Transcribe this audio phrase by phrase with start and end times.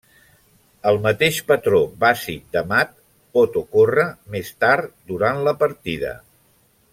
[0.91, 2.95] El mateix patró bàsic de mat
[3.39, 6.17] pot ocórrer més tard durant la partida.